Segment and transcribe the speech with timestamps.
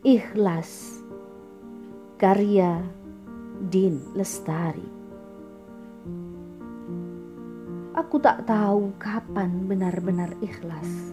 [0.00, 0.96] Ikhlas
[2.16, 2.80] Karya
[3.60, 4.88] Din Lestari
[7.92, 11.12] Aku tak tahu kapan benar-benar ikhlas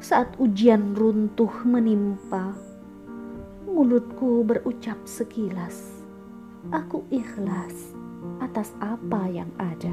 [0.00, 2.56] Saat ujian runtuh menimpa
[3.68, 6.08] Mulutku berucap sekilas
[6.72, 7.92] Aku ikhlas
[8.40, 9.92] atas apa yang ada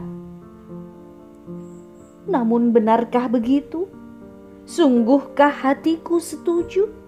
[2.23, 3.91] Namun benarkah begitu?
[4.63, 7.03] Sungguhkah hatiku setuju?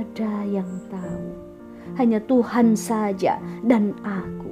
[0.00, 1.28] Ada yang tahu,
[2.00, 4.48] hanya Tuhan saja dan aku.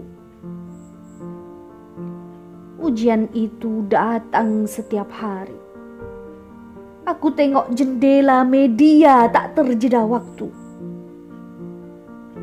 [2.85, 5.57] Ujian itu datang setiap hari.
[7.09, 10.53] Aku tengok jendela media tak terjeda waktu.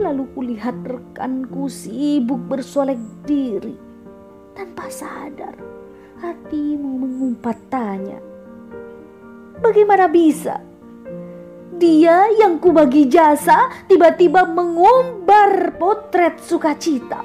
[0.02, 3.78] Lalu kulihat rekanku sibuk bersolek diri.
[4.58, 5.54] Tanpa sadar,
[6.26, 8.18] hatimu mengumpat tanya
[9.62, 10.60] Bagaimana bisa?
[11.76, 17.20] Dia yang kubagi jasa tiba-tiba mengumbar potret sukacita.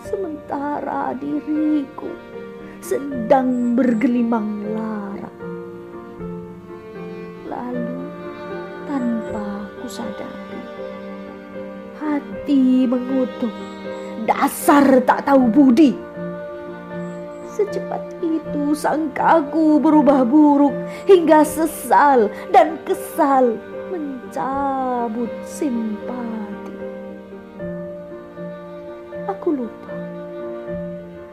[0.00, 2.08] Sementara diriku
[2.80, 5.32] sedang bergelimang lara.
[7.52, 8.00] Lalu
[8.88, 9.46] tanpa
[9.84, 10.62] kusadari,
[12.00, 13.52] hati mengutuk
[14.24, 16.15] dasar tak tahu budi
[17.56, 20.76] Secepat itu sangkaku berubah buruk
[21.08, 23.56] hingga sesal dan kesal
[23.88, 26.76] mencabut simpati.
[29.24, 29.96] Aku lupa.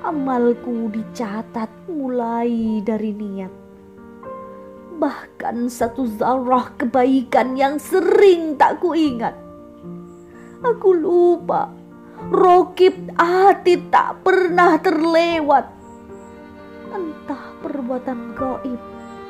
[0.08, 3.54] Amalku dicatat mulai dari niat.
[4.96, 9.36] Bahkan satu zarah kebaikan yang sering tak kuingat.
[10.64, 11.84] Aku lupa
[12.32, 15.83] Rokib hati tak pernah terlewat
[16.94, 18.82] entah perbuatan goib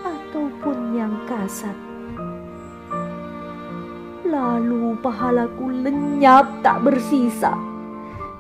[0.04, 1.76] ataupun yang kasat.
[4.28, 7.56] Lalu pahalaku lenyap tak bersisa,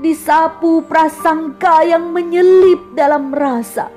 [0.03, 3.88] disapu prasangka yang menyelip dalam rasa.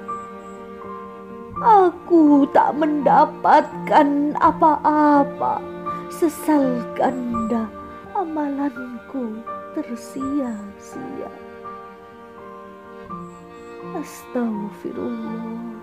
[1.56, 5.58] Aku tak mendapatkan apa-apa,
[6.12, 7.66] sesal ganda
[8.12, 9.40] amalanku
[9.72, 11.32] tersia-sia.
[13.94, 15.78] Astagfirullah.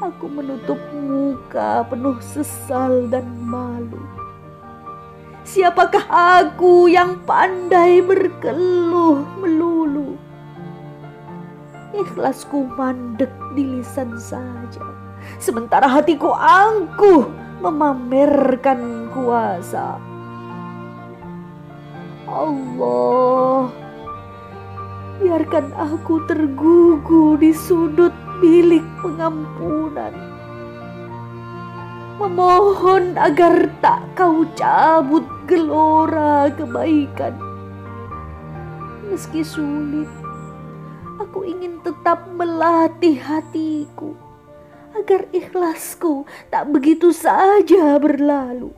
[0.00, 4.00] Aku menutup muka penuh sesal dan malu.
[5.44, 10.16] Siapakah aku yang pandai berkeluh melulu?
[11.92, 14.80] Ikhlasku mandek di lisan saja.
[15.36, 17.28] Sementara hatiku angkuh
[17.60, 20.00] memamerkan kuasa.
[22.26, 23.51] Allah
[25.22, 28.10] biarkan aku tergugu di sudut
[28.42, 30.10] bilik pengampunan.
[32.18, 37.38] Memohon agar tak kau cabut gelora kebaikan.
[39.06, 40.10] Meski sulit,
[41.22, 44.18] aku ingin tetap melatih hatiku
[44.98, 48.74] agar ikhlasku tak begitu saja berlalu.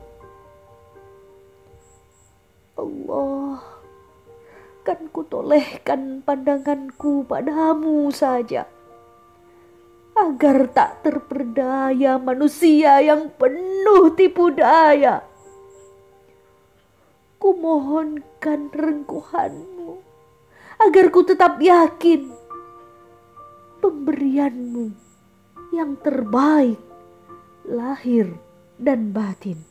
[2.77, 3.74] Allah
[4.85, 8.69] akan kutolehkan pandanganku padamu saja.
[10.13, 15.25] Agar tak terperdaya manusia yang penuh tipu daya.
[17.41, 20.05] Kumohonkan rengkuhanmu
[20.77, 22.29] agar ku tetap yakin
[23.81, 24.93] pemberianmu
[25.73, 26.77] yang terbaik
[27.65, 28.37] lahir
[28.77, 29.65] dan batin.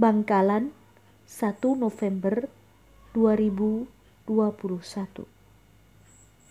[0.00, 0.72] Bangkalan
[1.28, 2.61] 1 November
[3.14, 5.26] 2021